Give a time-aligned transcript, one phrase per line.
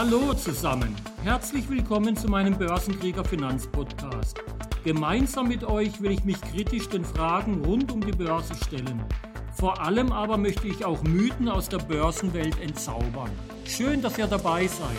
[0.00, 4.38] Hallo zusammen, herzlich willkommen zu meinem Börsenkrieger Finanzpodcast.
[4.84, 9.02] Gemeinsam mit euch will ich mich kritisch den Fragen rund um die Börse stellen.
[9.56, 13.32] Vor allem aber möchte ich auch Mythen aus der Börsenwelt entzaubern.
[13.64, 14.96] Schön, dass ihr dabei seid.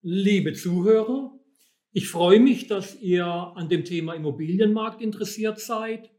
[0.00, 1.38] Liebe Zuhörer,
[1.92, 6.15] ich freue mich, dass ihr an dem Thema Immobilienmarkt interessiert seid.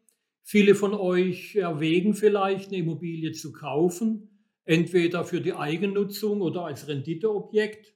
[0.50, 4.30] Viele von euch erwägen vielleicht, eine Immobilie zu kaufen,
[4.64, 7.94] entweder für die Eigennutzung oder als Renditeobjekt.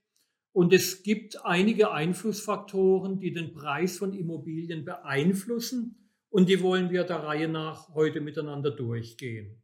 [0.52, 6.09] Und es gibt einige Einflussfaktoren, die den Preis von Immobilien beeinflussen.
[6.30, 9.62] Und die wollen wir der Reihe nach heute miteinander durchgehen.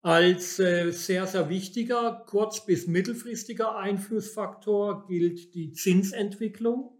[0.00, 6.98] Als äh, sehr, sehr wichtiger kurz- bis mittelfristiger Einflussfaktor gilt die Zinsentwicklung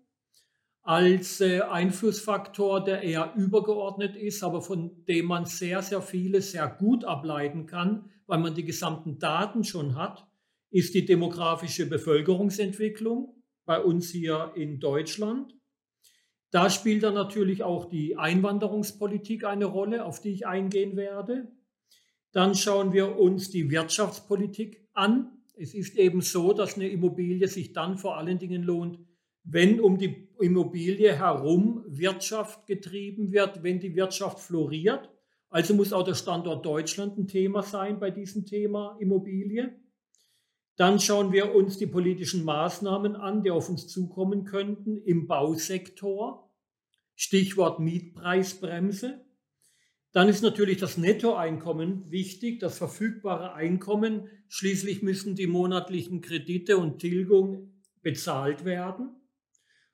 [0.82, 6.68] als äh, Einflussfaktor, der eher übergeordnet ist, aber von dem man sehr, sehr vieles sehr
[6.68, 10.26] gut ableiten kann, weil man die gesamten Daten schon hat,
[10.70, 15.54] ist die demografische Bevölkerungsentwicklung bei uns hier in Deutschland.
[16.50, 21.52] Da spielt dann natürlich auch die Einwanderungspolitik eine Rolle, auf die ich eingehen werde.
[22.32, 25.30] Dann schauen wir uns die Wirtschaftspolitik an.
[25.54, 28.98] Es ist eben so, dass eine Immobilie sich dann vor allen Dingen lohnt,
[29.44, 35.10] wenn um die Immobilie herum Wirtschaft getrieben wird, wenn die Wirtschaft floriert.
[35.50, 39.76] Also muss auch der Standort Deutschland ein Thema sein bei diesem Thema Immobilie.
[40.76, 46.50] Dann schauen wir uns die politischen Maßnahmen an, die auf uns zukommen könnten im Bausektor.
[47.14, 49.24] Stichwort Mietpreisbremse.
[50.12, 54.28] Dann ist natürlich das Nettoeinkommen wichtig, das verfügbare Einkommen.
[54.48, 59.21] Schließlich müssen die monatlichen Kredite und Tilgung bezahlt werden.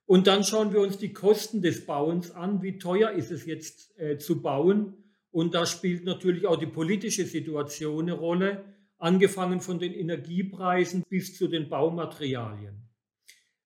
[0.08, 2.62] Und dann schauen wir uns die Kosten des Bauens an.
[2.62, 4.94] Wie teuer ist es jetzt äh, zu bauen?
[5.30, 8.64] Und da spielt natürlich auch die politische Situation eine Rolle,
[8.96, 12.88] angefangen von den Energiepreisen bis zu den Baumaterialien.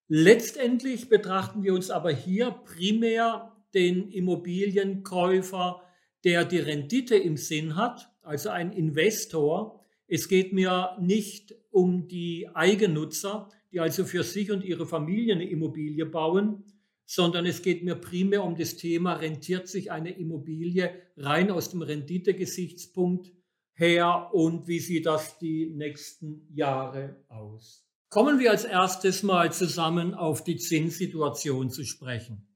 [0.09, 5.81] Letztendlich betrachten wir uns aber hier primär den Immobilienkäufer
[6.25, 9.81] der die Rendite im Sinn hat, also ein Investor.
[10.07, 15.49] Es geht mir nicht um die Eigennutzer, die also für sich und ihre Familie eine
[15.49, 16.65] Immobilie bauen,
[17.05, 21.83] sondern es geht mir primär um das Thema, rentiert sich eine Immobilie rein aus dem
[21.83, 23.33] Renditegesichtspunkt
[23.75, 27.87] her und wie sieht das die nächsten Jahre aus.
[28.09, 32.47] Kommen wir als erstes mal zusammen auf die Zinssituation zu sprechen.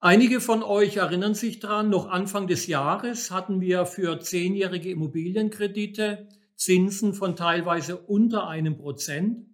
[0.00, 6.28] Einige von euch erinnern sich daran, noch Anfang des Jahres hatten wir für zehnjährige Immobilienkredite
[6.54, 9.46] Zinsen von teilweise unter einem Prozent.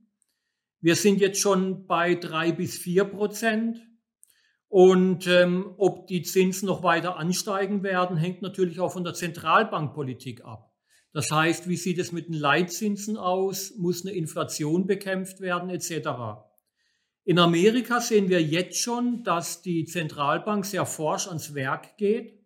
[0.84, 3.78] Wir sind jetzt schon bei drei bis vier Prozent.
[4.68, 10.44] Und ähm, ob die Zinsen noch weiter ansteigen werden, hängt natürlich auch von der Zentralbankpolitik
[10.44, 10.74] ab.
[11.14, 13.72] Das heißt, wie sieht es mit den Leitzinsen aus?
[13.78, 16.42] Muss eine Inflation bekämpft werden etc.
[17.24, 22.43] In Amerika sehen wir jetzt schon, dass die Zentralbank sehr forsch ans Werk geht.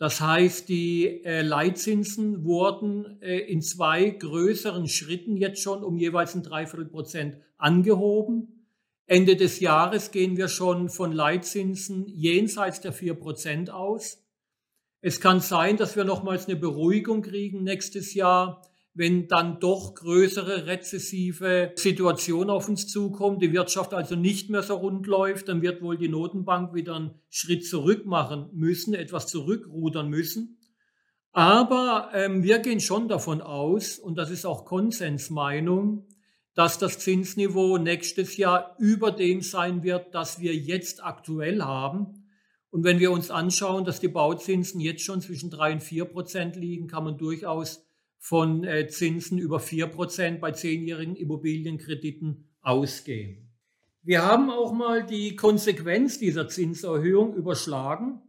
[0.00, 6.34] Das heißt, die äh, Leitzinsen wurden äh, in zwei größeren Schritten jetzt schon um jeweils
[6.34, 8.64] ein Dreiviertel Prozent angehoben.
[9.04, 14.24] Ende des Jahres gehen wir schon von Leitzinsen jenseits der vier Prozent aus.
[15.02, 18.62] Es kann sein, dass wir nochmals eine Beruhigung kriegen nächstes Jahr
[18.92, 24.74] wenn dann doch größere rezessive Situationen auf uns zukommen, die Wirtschaft also nicht mehr so
[24.76, 30.08] rund läuft, dann wird wohl die Notenbank wieder einen Schritt zurück machen müssen, etwas zurückrudern
[30.08, 30.58] müssen.
[31.32, 36.08] Aber ähm, wir gehen schon davon aus, und das ist auch Konsensmeinung,
[36.54, 42.26] dass das Zinsniveau nächstes Jahr über dem sein wird, das wir jetzt aktuell haben.
[42.70, 46.56] Und wenn wir uns anschauen, dass die Bauzinsen jetzt schon zwischen drei und vier Prozent
[46.56, 47.86] liegen, kann man durchaus
[48.20, 53.48] von äh, Zinsen über 4% bei zehnjährigen Immobilienkrediten ausgehen.
[54.02, 58.20] Wir haben auch mal die Konsequenz dieser Zinserhöhung überschlagen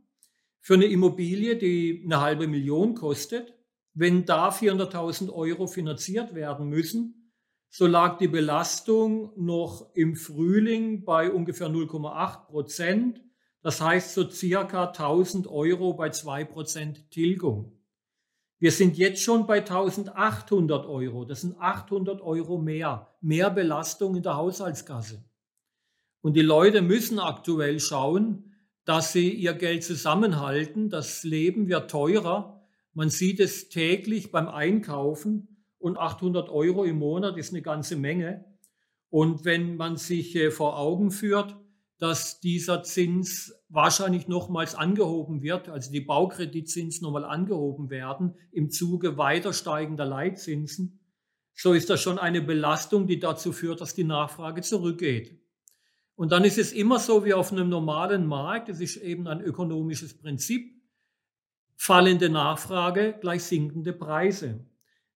[0.60, 3.54] für eine Immobilie, die eine halbe Million kostet.
[3.94, 7.34] Wenn da 400.000 Euro finanziert werden müssen,
[7.70, 13.22] so lag die Belastung noch im Frühling bei ungefähr 0,8 Prozent.
[13.62, 17.81] Das heißt so circa 1000 Euro bei 2 Prozent Tilgung.
[18.62, 21.26] Wir sind jetzt schon bei 1800 Euro.
[21.26, 23.08] Das sind 800 Euro mehr.
[23.20, 25.24] Mehr Belastung in der Haushaltskasse.
[26.22, 28.54] Und die Leute müssen aktuell schauen,
[28.86, 30.92] dass sie ihr Geld zusammenhalten.
[30.92, 32.62] Das Leben wird teurer.
[32.94, 35.66] Man sieht es täglich beim Einkaufen.
[35.80, 38.46] Und 800 Euro im Monat ist eine ganze Menge.
[39.10, 41.56] Und wenn man sich äh, vor Augen führt,
[41.98, 49.18] dass dieser Zins wahrscheinlich nochmals angehoben wird, also die Baukreditzinsen nochmal angehoben werden im Zuge
[49.18, 51.00] weiter steigender Leitzinsen,
[51.54, 55.40] so ist das schon eine Belastung, die dazu führt, dass die Nachfrage zurückgeht.
[56.16, 59.42] Und dann ist es immer so wie auf einem normalen Markt, es ist eben ein
[59.42, 60.82] ökonomisches Prinzip,
[61.78, 64.66] fallende Nachfrage gleich sinkende Preise.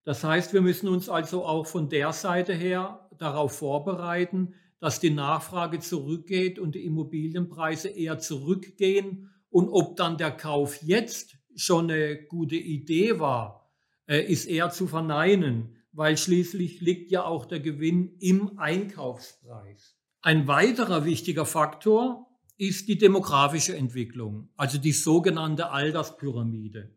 [0.03, 4.55] Das heißt, wir müssen uns also auch von der Seite her darauf vorbereiten,
[4.85, 9.31] dass die Nachfrage zurückgeht und die Immobilienpreise eher zurückgehen.
[9.49, 13.67] Und ob dann der Kauf jetzt schon eine gute Idee war,
[14.05, 19.97] äh, ist eher zu verneinen, weil schließlich liegt ja auch der Gewinn im Einkaufspreis.
[20.21, 22.27] Ein weiterer wichtiger Faktor
[22.59, 26.93] ist die demografische Entwicklung, also die sogenannte Alterspyramide.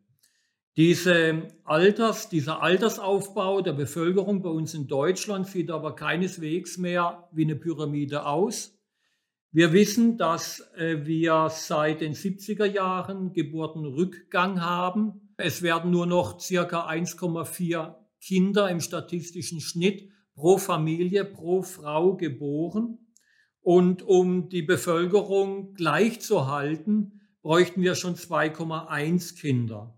[0.78, 7.42] Diese Alters, dieser Altersaufbau der Bevölkerung bei uns in Deutschland sieht aber keineswegs mehr wie
[7.42, 8.78] eine Pyramide aus.
[9.50, 15.32] Wir wissen, dass äh, wir seit den 70er Jahren Geburtenrückgang haben.
[15.36, 22.98] Es werden nur noch circa 1,4 Kinder im statistischen Schnitt pro Familie, pro Frau geboren.
[23.62, 29.98] Und um die Bevölkerung gleich zu halten, bräuchten wir schon 2,1 Kinder.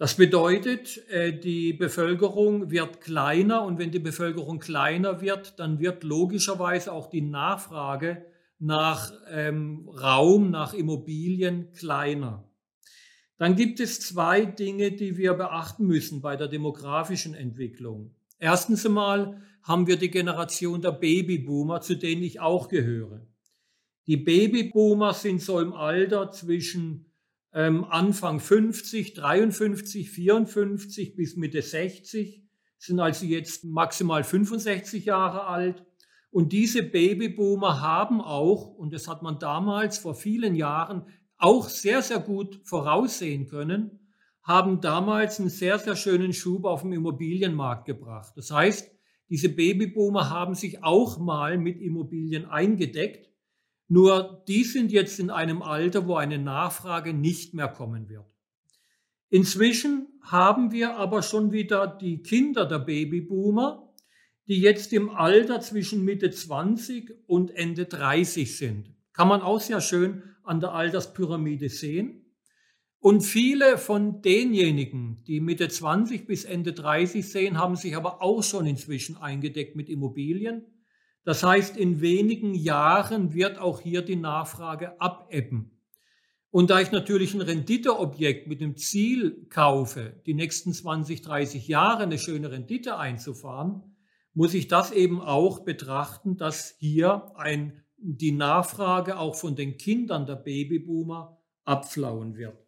[0.00, 6.04] Das bedeutet, äh, die Bevölkerung wird kleiner und wenn die Bevölkerung kleiner wird, dann wird
[6.04, 8.24] logischerweise auch die Nachfrage
[8.58, 12.48] nach ähm, Raum, nach Immobilien kleiner.
[13.36, 18.14] Dann gibt es zwei Dinge, die wir beachten müssen bei der demografischen Entwicklung.
[18.38, 23.26] Erstens einmal haben wir die Generation der Babyboomer, zu denen ich auch gehöre.
[24.06, 27.09] Die Babyboomer sind so im Alter zwischen
[27.52, 32.42] ähm, Anfang 50, 53, 54 bis Mitte 60,
[32.78, 35.84] sind also jetzt maximal 65 Jahre alt.
[36.30, 41.06] Und diese Babyboomer haben auch, und das hat man damals vor vielen Jahren
[41.38, 44.00] auch sehr, sehr gut voraussehen können,
[44.42, 48.32] haben damals einen sehr, sehr schönen Schub auf dem Immobilienmarkt gebracht.
[48.36, 48.90] Das heißt,
[49.28, 53.29] diese Babyboomer haben sich auch mal mit Immobilien eingedeckt
[53.90, 58.24] nur die sind jetzt in einem Alter, wo eine Nachfrage nicht mehr kommen wird.
[59.30, 63.92] Inzwischen haben wir aber schon wieder die Kinder der Babyboomer,
[64.46, 68.94] die jetzt im Alter zwischen Mitte 20 und Ende 30 sind.
[69.12, 72.32] Kann man auch sehr schön an der Alterspyramide sehen.
[73.00, 78.44] Und viele von denjenigen, die Mitte 20 bis Ende 30 sehen, haben sich aber auch
[78.44, 80.64] schon inzwischen eingedeckt mit Immobilien.
[81.24, 85.76] Das heißt, in wenigen Jahren wird auch hier die Nachfrage abebben.
[86.50, 92.02] Und da ich natürlich ein Renditeobjekt mit dem Ziel kaufe, die nächsten 20, 30 Jahre
[92.02, 93.96] eine schöne Rendite einzufahren,
[94.34, 100.26] muss ich das eben auch betrachten, dass hier ein, die Nachfrage auch von den Kindern
[100.26, 102.58] der Babyboomer abflauen wird.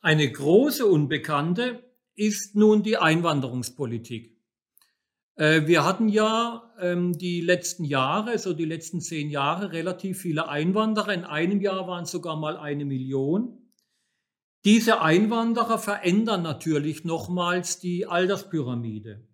[0.00, 1.82] Eine große Unbekannte
[2.14, 4.33] ist nun die Einwanderungspolitik.
[5.36, 10.48] Äh, wir hatten ja ähm, die letzten Jahre, so die letzten zehn Jahre, relativ viele
[10.48, 11.12] Einwanderer.
[11.12, 13.58] In einem Jahr waren es sogar mal eine Million.
[14.64, 19.26] Diese Einwanderer verändern natürlich nochmals die Alterspyramide.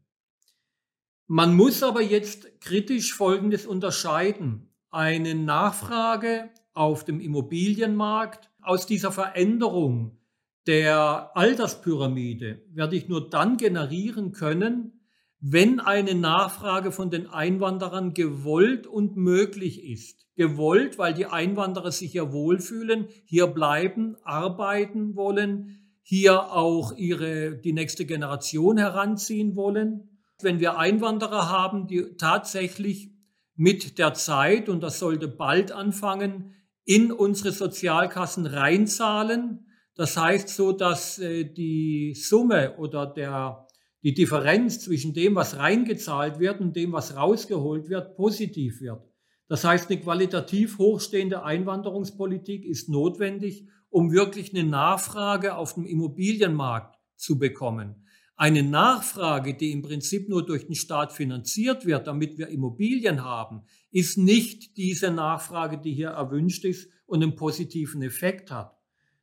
[1.28, 4.68] Man muss aber jetzt kritisch Folgendes unterscheiden.
[4.90, 10.18] Eine Nachfrage auf dem Immobilienmarkt aus dieser Veränderung
[10.66, 14.99] der Alterspyramide werde ich nur dann generieren können,
[15.40, 20.26] wenn eine Nachfrage von den Einwanderern gewollt und möglich ist.
[20.36, 27.72] Gewollt, weil die Einwanderer sich ja wohlfühlen, hier bleiben, arbeiten wollen, hier auch ihre, die
[27.72, 30.18] nächste Generation heranziehen wollen.
[30.42, 33.10] Wenn wir Einwanderer haben, die tatsächlich
[33.56, 36.54] mit der Zeit, und das sollte bald anfangen,
[36.84, 43.66] in unsere Sozialkassen reinzahlen, das heißt so, dass äh, die Summe oder der
[44.02, 49.02] die Differenz zwischen dem, was reingezahlt wird und dem, was rausgeholt wird, positiv wird.
[49.48, 56.96] Das heißt, eine qualitativ hochstehende Einwanderungspolitik ist notwendig, um wirklich eine Nachfrage auf dem Immobilienmarkt
[57.16, 58.06] zu bekommen.
[58.36, 63.64] Eine Nachfrage, die im Prinzip nur durch den Staat finanziert wird, damit wir Immobilien haben,
[63.90, 68.79] ist nicht diese Nachfrage, die hier erwünscht ist und einen positiven Effekt hat.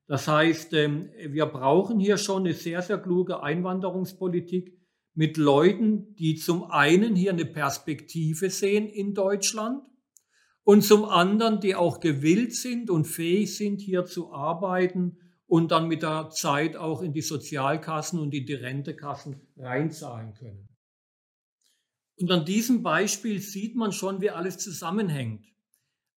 [0.08, 4.74] Das heißt, ähm, wir brauchen hier schon eine sehr, sehr kluge Einwanderungspolitik
[5.14, 9.84] mit Leuten, die zum einen hier eine Perspektive sehen in Deutschland
[10.64, 15.88] und zum anderen, die auch gewillt sind und fähig sind, hier zu arbeiten und dann
[15.88, 20.70] mit der Zeit auch in die Sozialkassen und in die Rentekassen reinzahlen können.
[22.20, 25.46] Und an diesem Beispiel sieht man schon, wie alles zusammenhängt.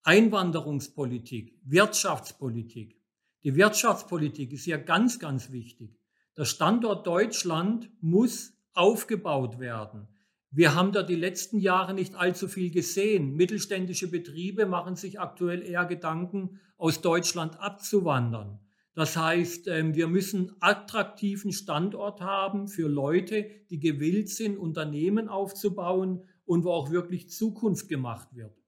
[0.03, 3.00] Einwanderungspolitik, Wirtschaftspolitik.
[3.43, 5.99] Die Wirtschaftspolitik ist ja ganz, ganz wichtig.
[6.37, 10.09] Der Standort Deutschland muss aufgebaut werden.
[10.51, 13.37] Wir haben da die letzten Jahre nicht allzu viel gesehen.
[13.37, 18.59] Mittelständische Betriebe machen sich aktuell eher Gedanken, aus Deutschland abzuwandern.
[18.95, 26.25] Das heißt, ähm, wir müssen attraktiven Standort haben für Leute, die gewillt sind, Unternehmen aufzubauen
[26.45, 28.60] und wo auch wirklich Zukunft gemacht wird.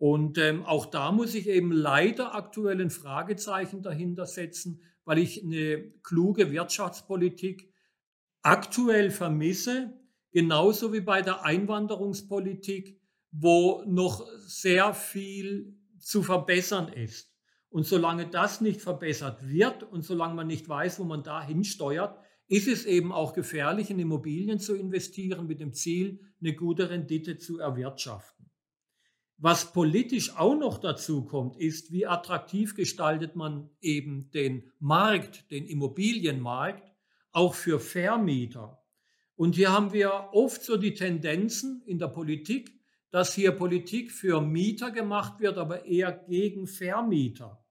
[0.00, 5.44] Und ähm, auch da muss ich eben leider aktuell ein Fragezeichen dahinter setzen, weil ich
[5.44, 7.70] eine kluge Wirtschaftspolitik
[8.40, 9.92] aktuell vermisse,
[10.32, 12.98] genauso wie bei der Einwanderungspolitik,
[13.30, 17.30] wo noch sehr viel zu verbessern ist.
[17.68, 22.18] Und solange das nicht verbessert wird und solange man nicht weiß, wo man da hinsteuert,
[22.48, 27.36] ist es eben auch gefährlich, in Immobilien zu investieren mit dem Ziel, eine gute Rendite
[27.36, 28.39] zu erwirtschaften.
[29.42, 35.64] Was politisch auch noch dazu kommt, ist, wie attraktiv gestaltet man eben den Markt, den
[35.64, 36.92] Immobilienmarkt,
[37.32, 38.84] auch für Vermieter.
[39.36, 42.78] Und hier haben wir oft so die Tendenzen in der Politik,
[43.10, 47.64] dass hier Politik für Mieter gemacht wird, aber eher gegen Vermieter.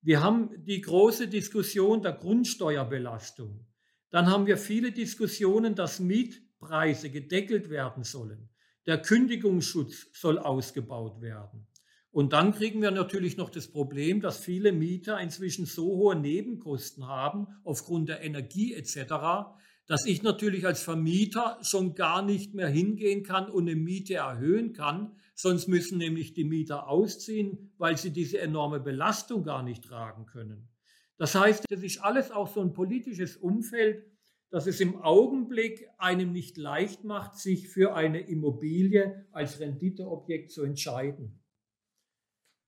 [0.00, 3.66] Wir haben die große Diskussion der Grundsteuerbelastung.
[4.10, 8.50] Dann haben wir viele Diskussionen, dass Mietpreise gedeckelt werden sollen.
[8.88, 11.66] Der Kündigungsschutz soll ausgebaut werden.
[12.10, 17.06] Und dann kriegen wir natürlich noch das Problem, dass viele Mieter inzwischen so hohe Nebenkosten
[17.06, 19.52] haben aufgrund der Energie etc.,
[19.86, 24.72] dass ich natürlich als Vermieter schon gar nicht mehr hingehen kann und eine Miete erhöhen
[24.72, 25.12] kann.
[25.34, 30.70] Sonst müssen nämlich die Mieter ausziehen, weil sie diese enorme Belastung gar nicht tragen können.
[31.18, 34.02] Das heißt, es ist alles auch so ein politisches Umfeld,
[34.50, 40.62] das es im Augenblick einem nicht leicht macht, sich für eine Immobilie als Renditeobjekt zu
[40.62, 41.42] entscheiden.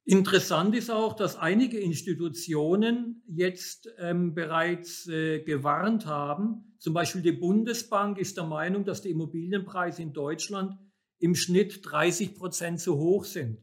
[0.04, 6.74] Interessant ist auch, dass einige Institutionen jetzt ähm, bereits äh, gewarnt haben.
[6.78, 10.76] Zum Beispiel die Bundesbank ist der Meinung, dass die Immobilienpreise in Deutschland
[11.18, 13.62] im Schnitt 30 Prozent zu hoch sind.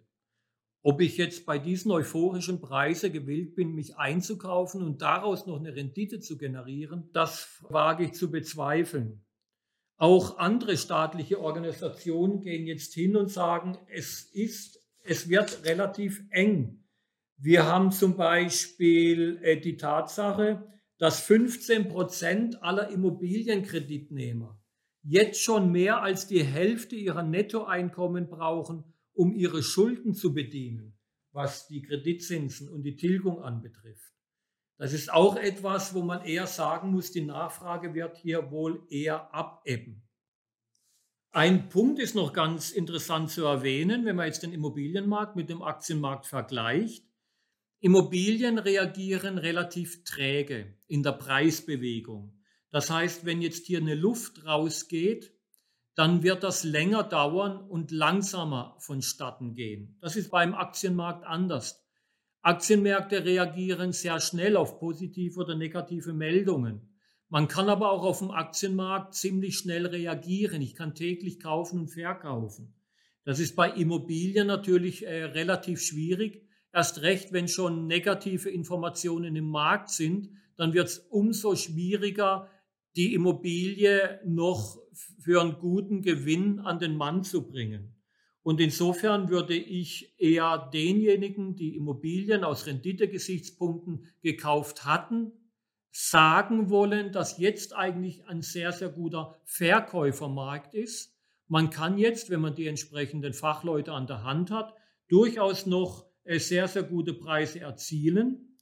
[0.84, 5.76] Ob ich jetzt bei diesen euphorischen Preisen gewillt bin, mich einzukaufen und daraus noch eine
[5.76, 9.26] Rendite zu generieren, das wage ich zu bezweifeln.
[9.98, 14.78] Auch andere staatliche Organisationen gehen jetzt hin und sagen, es ist
[15.10, 16.84] es wird relativ eng.
[17.38, 20.68] Wir haben zum Beispiel äh, die Tatsache,
[20.98, 24.60] dass 15 Prozent aller Immobilienkreditnehmer
[25.04, 28.84] jetzt schon mehr als die Hälfte ihrer Nettoeinkommen brauchen,
[29.18, 30.98] um ihre Schulden zu bedienen,
[31.32, 34.14] was die Kreditzinsen und die Tilgung anbetrifft.
[34.78, 39.34] Das ist auch etwas, wo man eher sagen muss, die Nachfrage wird hier wohl eher
[39.34, 40.04] abebben.
[41.32, 45.64] Ein Punkt ist noch ganz interessant zu erwähnen, wenn man jetzt den Immobilienmarkt mit dem
[45.64, 47.04] Aktienmarkt vergleicht.
[47.80, 52.40] Immobilien reagieren relativ träge in der Preisbewegung.
[52.70, 55.37] Das heißt, wenn jetzt hier eine Luft rausgeht,
[55.98, 59.98] dann wird das länger dauern und langsamer vonstatten gehen.
[60.00, 61.84] Das ist beim Aktienmarkt anders.
[62.44, 66.96] Aktienmärkte reagieren sehr schnell auf positive oder negative Meldungen.
[67.30, 70.62] Man kann aber auch auf dem Aktienmarkt ziemlich schnell reagieren.
[70.62, 72.76] Ich kann täglich kaufen und verkaufen.
[73.26, 76.48] Das ist bei Immobilien natürlich äh, relativ schwierig.
[76.72, 82.52] Erst recht, wenn schon negative Informationen im Markt sind, dann wird es umso schwieriger,
[82.98, 84.80] die Immobilie noch
[85.20, 87.94] für einen guten Gewinn an den Mann zu bringen.
[88.42, 95.34] Und insofern würde ich eher denjenigen, die Immobilien aus Renditegesichtspunkten gekauft hatten,
[95.92, 101.14] sagen wollen, dass jetzt eigentlich ein sehr, sehr guter Verkäufermarkt ist.
[101.48, 104.74] Man kann jetzt, wenn man die entsprechenden Fachleute an der Hand hat,
[105.08, 108.57] durchaus noch äh, sehr, sehr gute Preise erzielen.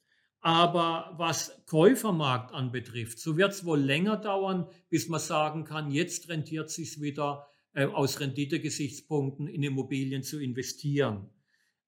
[0.45, 6.29] Aber was Käufermarkt anbetrifft, so wird es wohl länger dauern, bis man sagen kann, jetzt
[6.29, 11.31] rentiert es sich wieder äh, aus Renditegesichtspunkten in Immobilien zu investieren.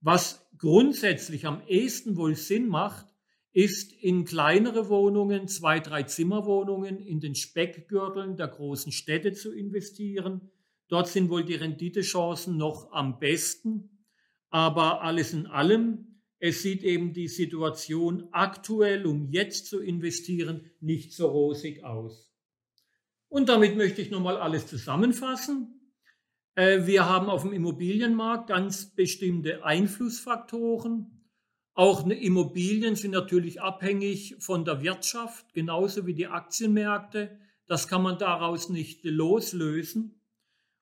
[0.01, 3.05] Was grundsätzlich am ehesten wohl Sinn macht,
[3.53, 10.49] ist in kleinere Wohnungen, zwei, drei Zimmerwohnungen in den Speckgürteln der großen Städte zu investieren.
[10.87, 14.03] Dort sind wohl die Renditechancen noch am besten.
[14.49, 21.13] Aber alles in allem, es sieht eben die Situation aktuell, um jetzt zu investieren, nicht
[21.13, 22.31] so rosig aus.
[23.27, 25.93] Und damit möchte ich nochmal alles zusammenfassen.
[26.55, 31.17] Äh, wir haben auf dem Immobilienmarkt ganz bestimmte Einflussfaktoren.
[31.73, 37.37] Auch Immobilien sind natürlich abhängig von der Wirtschaft, genauso wie die Aktienmärkte.
[37.67, 40.16] Das kann man daraus nicht loslösen.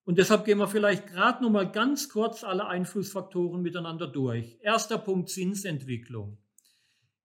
[0.05, 4.57] Und deshalb gehen wir vielleicht gerade noch mal ganz kurz alle Einflussfaktoren miteinander durch.
[4.62, 6.38] Erster Punkt Zinsentwicklung.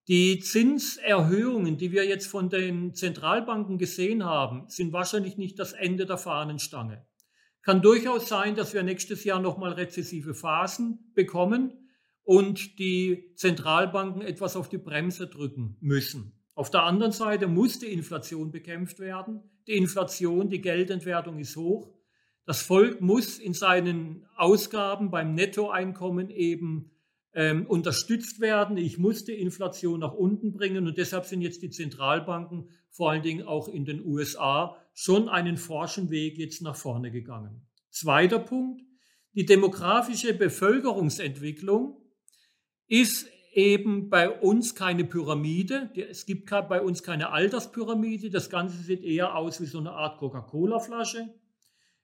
[0.08, 6.06] Die Zinserhöhungen, die wir jetzt von den Zentralbanken gesehen haben, sind wahrscheinlich nicht das Ende
[6.06, 7.06] der Fahnenstange.
[7.62, 11.90] Kann durchaus sein, dass wir nächstes Jahr nochmal rezessive Phasen bekommen
[12.22, 16.32] und die Zentralbanken etwas auf die Bremse drücken müssen.
[16.54, 19.42] Auf der anderen Seite muss die Inflation bekämpft werden.
[19.66, 21.99] Die Inflation, die Geldentwertung ist hoch.
[22.50, 26.90] Das Volk muss in seinen Ausgaben beim Nettoeinkommen eben
[27.32, 28.76] ähm, unterstützt werden.
[28.76, 33.22] Ich muss die Inflation nach unten bringen und deshalb sind jetzt die Zentralbanken vor allen
[33.22, 37.68] Dingen auch in den USA schon einen forschen Weg jetzt nach vorne gegangen.
[37.88, 38.82] Zweiter Punkt,
[39.32, 42.02] die demografische Bevölkerungsentwicklung
[42.88, 45.88] ist eben bei uns keine Pyramide.
[45.94, 48.28] Es gibt bei uns keine Alterspyramide.
[48.28, 51.32] Das Ganze sieht eher aus wie so eine Art Coca-Cola-Flasche.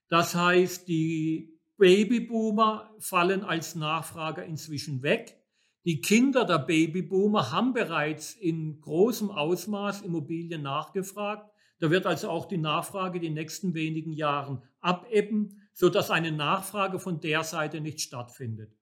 [0.08, 5.36] Das heißt, die Babyboomer fallen als Nachfrager inzwischen weg.
[5.84, 11.50] Die Kinder der Babyboomer haben bereits in großem Ausmaß Immobilien nachgefragt.
[11.78, 17.20] Da wird also auch die Nachfrage die nächsten wenigen Jahren abebben, sodass eine Nachfrage von
[17.20, 18.72] der Seite nicht stattfindet.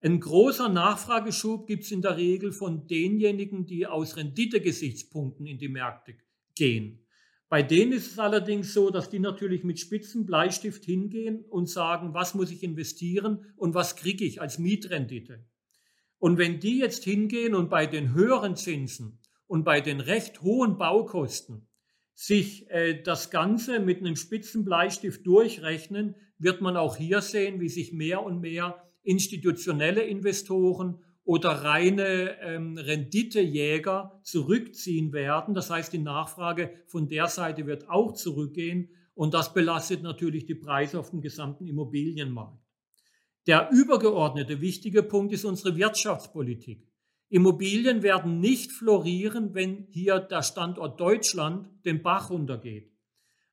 [0.00, 5.68] Ein großer Nachfrageschub gibt es in der Regel von denjenigen, die aus Renditegesichtspunkten in die
[5.68, 6.14] Märkte
[6.54, 7.04] gehen.
[7.48, 12.12] Bei denen ist es allerdings so, dass die natürlich mit spitzen Bleistift hingehen und sagen,
[12.12, 15.46] was muss ich investieren und was kriege ich als Mietrendite.
[16.18, 20.76] Und wenn die jetzt hingehen und bei den höheren Zinsen und bei den recht hohen
[20.76, 21.68] Baukosten
[22.14, 27.68] sich äh, das Ganze mit einem spitzen Bleistift durchrechnen, wird man auch hier sehen, wie
[27.68, 35.52] sich mehr und mehr institutionelle Investoren oder reine ähm, Renditejäger zurückziehen werden.
[35.52, 40.54] Das heißt, die Nachfrage von der Seite wird auch zurückgehen und das belastet natürlich die
[40.54, 42.64] Preise auf dem gesamten Immobilienmarkt.
[43.46, 46.90] Der übergeordnete wichtige Punkt ist unsere Wirtschaftspolitik.
[47.28, 52.90] Immobilien werden nicht florieren, wenn hier der Standort Deutschland den Bach runtergeht.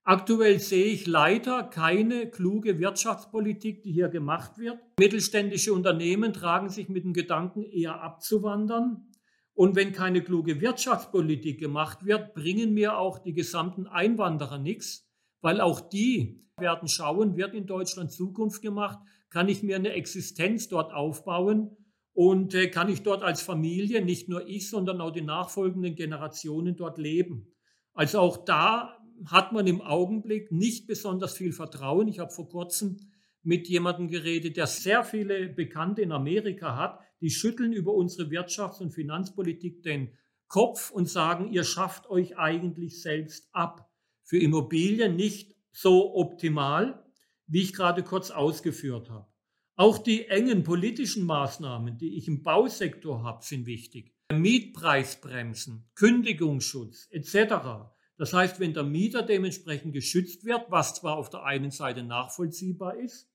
[0.07, 4.77] Aktuell sehe ich leider keine kluge Wirtschaftspolitik, die hier gemacht wird.
[4.99, 9.07] Mittelständische Unternehmen tragen sich mit dem Gedanken, eher abzuwandern.
[9.55, 15.09] Und wenn keine kluge Wirtschaftspolitik gemacht wird, bringen mir auch die gesamten Einwanderer nichts,
[15.41, 18.99] weil auch die werden schauen, wird in Deutschland Zukunft gemacht,
[19.31, 21.75] kann ich mir eine Existenz dort aufbauen
[22.13, 26.75] und äh, kann ich dort als Familie, nicht nur ich, sondern auch die nachfolgenden Generationen
[26.75, 27.55] dort leben.
[27.95, 28.94] Also auch da
[29.25, 32.07] hat man im Augenblick nicht besonders viel Vertrauen.
[32.07, 32.97] Ich habe vor kurzem
[33.43, 38.81] mit jemandem geredet, der sehr viele Bekannte in Amerika hat, die schütteln über unsere Wirtschafts-
[38.81, 43.89] und Finanzpolitik den Kopf und sagen, ihr schafft euch eigentlich selbst ab.
[44.23, 47.03] Für Immobilien nicht so optimal,
[47.47, 49.27] wie ich gerade kurz ausgeführt habe.
[49.75, 54.15] Auch die engen politischen Maßnahmen, die ich im Bausektor habe, sind wichtig.
[54.31, 57.94] Mietpreisbremsen, Kündigungsschutz etc.
[58.17, 62.97] Das heißt, wenn der Mieter dementsprechend geschützt wird, was zwar auf der einen Seite nachvollziehbar
[62.97, 63.29] ist,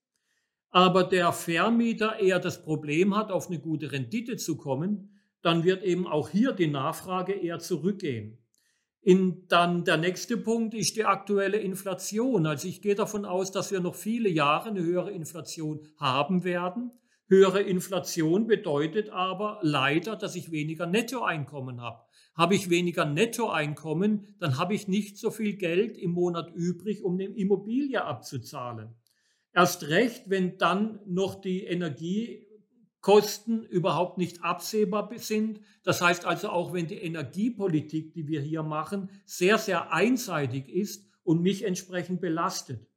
[0.70, 5.82] aber der Vermieter eher das Problem hat, auf eine gute Rendite zu kommen, dann wird
[5.82, 8.38] eben auch hier die Nachfrage eher zurückgehen.
[9.02, 12.46] In, dann der nächste Punkt ist die aktuelle Inflation.
[12.46, 16.92] Also ich gehe davon aus, dass wir noch viele Jahre eine höhere Inflation haben werden.
[17.26, 22.02] Höhere Inflation bedeutet aber leider, dass ich weniger Nettoeinkommen habe.
[22.40, 27.16] Habe ich weniger Nettoeinkommen, dann habe ich nicht so viel Geld im Monat übrig, um
[27.16, 28.94] eine Immobilie abzuzahlen.
[29.52, 35.60] Erst recht, wenn dann noch die Energiekosten überhaupt nicht absehbar sind.
[35.82, 41.10] Das heißt also auch, wenn die Energiepolitik, die wir hier machen, sehr, sehr einseitig ist
[41.22, 42.88] und mich entsprechend belastet.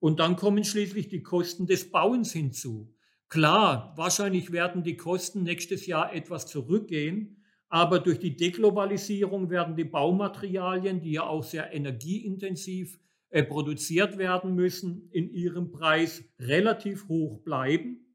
[0.00, 2.94] Und dann kommen schließlich die Kosten des Bauens hinzu.
[3.30, 7.35] Klar, wahrscheinlich werden die Kosten nächstes Jahr etwas zurückgehen,
[7.68, 12.98] aber durch die Deglobalisierung werden die Baumaterialien, die ja auch sehr energieintensiv
[13.30, 18.06] äh, produziert werden müssen, in ihrem Preis relativ hoch bleiben.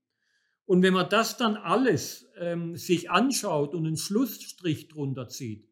[0.65, 5.67] Und wenn man das dann alles ähm, sich anschaut und einen Schlussstrich drunter zieht,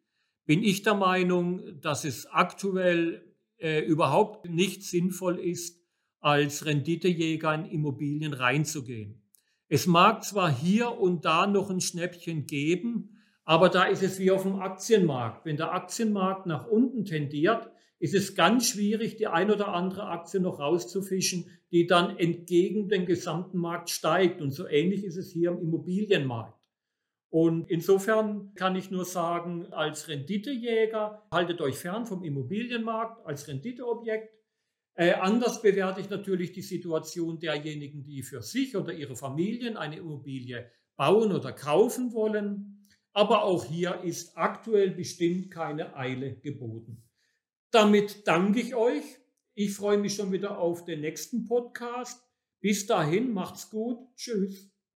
[0.46, 3.24] bin ich der Meinung, dass es aktuell
[3.58, 5.80] äh, überhaupt nicht sinnvoll ist,
[6.20, 9.22] als Renditejäger in Immobilien reinzugehen.
[9.68, 13.19] Es mag zwar hier und da noch ein Schnäppchen geben,
[13.50, 15.44] aber da ist es wie auf dem Aktienmarkt.
[15.44, 20.40] Wenn der Aktienmarkt nach unten tendiert, ist es ganz schwierig, die ein oder andere Aktie
[20.40, 24.40] noch rauszufischen, die dann entgegen dem gesamten Markt steigt.
[24.40, 26.62] Und so ähnlich ist es hier im Immobilienmarkt.
[27.30, 34.32] Und insofern kann ich nur sagen, als Renditejäger haltet euch fern vom Immobilienmarkt als Renditeobjekt.
[34.94, 39.98] Äh, anders bewerte ich natürlich die Situation derjenigen, die für sich oder ihre Familien eine
[39.98, 42.76] Immobilie bauen oder kaufen wollen.
[43.14, 47.04] Aber auch hier ist aktuell bestimmt keine Eile geboten.
[47.72, 49.04] Damit danke ich euch.
[49.54, 52.24] Ich freue mich schon wieder auf den nächsten Podcast.
[52.62, 54.00] Bis dahin, macht's gut.
[54.16, 54.69] Tschüss.